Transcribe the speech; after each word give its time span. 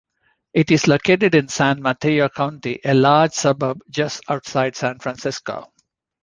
It 0.55 0.71
is 0.71 0.87
located 0.87 1.35
in 1.35 1.47
San 1.47 1.79
Mateo 1.79 2.27
County, 2.27 2.79
a 2.83 2.95
large 2.95 3.33
suburb 3.33 3.83
just 3.87 4.21
outside 4.27 4.75
San 4.75 4.97
Francisco. 4.97 5.71